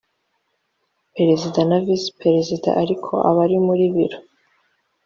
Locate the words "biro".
3.93-4.17